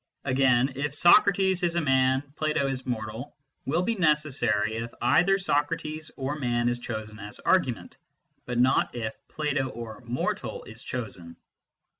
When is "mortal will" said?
2.87-3.83